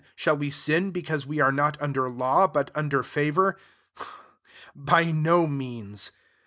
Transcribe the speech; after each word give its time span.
shall 0.15 0.35
we 0.35 0.49
sin 0.49 0.91
ise 0.97 1.27
we 1.27 1.39
are 1.39 1.51
not 1.51 1.79
under 1.79 2.09
law,! 2.09 2.51
under 2.73 3.03
favour? 3.03 3.55
By 4.75 5.11
no 5.11 5.45
means. 5.45 6.11